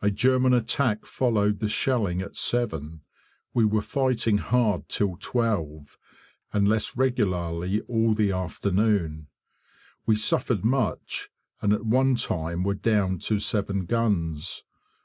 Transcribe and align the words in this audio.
A 0.00 0.08
German 0.08 0.54
attack 0.54 1.04
followed 1.04 1.58
the 1.58 1.68
shelling 1.68 2.22
at 2.22 2.36
7; 2.36 3.00
we 3.52 3.64
were 3.64 3.82
fighting 3.82 4.38
hard 4.38 4.88
till 4.88 5.16
12, 5.18 5.98
and 6.52 6.68
less 6.68 6.96
regularly 6.96 7.80
all 7.88 8.14
the 8.14 8.30
afternoon. 8.30 9.26
We 10.06 10.14
suffered 10.14 10.64
much, 10.64 11.30
and 11.60 11.72
at 11.72 11.84
one 11.84 12.14
time 12.14 12.62
were 12.62 12.74
down 12.74 13.18
to 13.26 13.40
seven 13.40 13.84
guns. 13.86 14.62